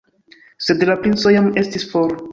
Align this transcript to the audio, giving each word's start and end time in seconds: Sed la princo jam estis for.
Sed 0.67 0.81
la 0.91 0.95
princo 1.03 1.37
jam 1.37 1.53
estis 1.65 1.87
for. 1.93 2.21